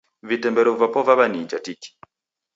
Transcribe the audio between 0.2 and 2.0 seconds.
Vitemberu vapo vaw'enija tiki